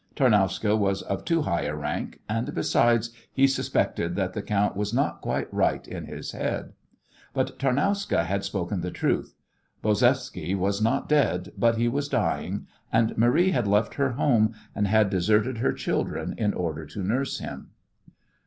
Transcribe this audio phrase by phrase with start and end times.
[0.15, 4.95] Tarnowska was of too high a rank, and, besides, he suspected that the count was
[4.95, 6.73] not quite right in his head.
[7.35, 9.35] But Tarnowska had spoken the truth.
[9.83, 14.87] Bozevsky was not dead, but he was dying, and Marie had left her home and
[14.87, 17.69] had deserted her children in order to nurse him.